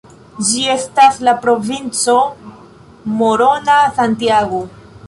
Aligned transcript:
Ĝi 0.45 0.63
estas 0.75 1.19
en 1.19 1.27
la 1.27 1.35
provinco 1.43 2.17
Morona-Santiago. 3.21 4.69